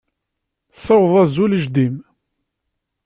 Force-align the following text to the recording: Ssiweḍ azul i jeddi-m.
Ssiweḍ 0.75 1.13
azul 1.23 1.51
i 1.53 1.59
jeddi-m. 1.65 1.95